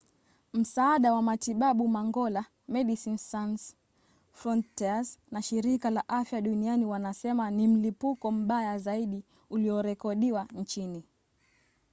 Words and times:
msaada 0.53 1.13
wa 1.13 1.21
matibabu 1.21 1.87
mangola 1.87 2.45
medecines 2.67 3.31
sans 3.31 3.75
frontieres 4.31 5.19
na 5.31 5.41
shirika 5.41 5.89
la 5.89 6.09
afya 6.09 6.41
duniani 6.41 6.85
wanasema 6.85 7.51
ni 7.51 7.67
mlipuko 7.67 8.31
mbaya 8.31 8.77
zaidi 8.79 9.23
uliorekodiwa 9.49 10.47
nchini 10.51 11.03